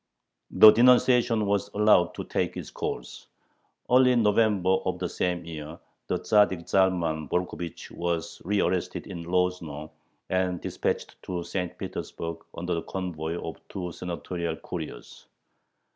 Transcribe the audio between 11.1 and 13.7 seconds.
to St. Petersburg under the convoy of